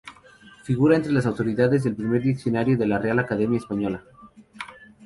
[0.63, 4.03] Figura entre las autoridades del primer diccionario de la Real Academia Española.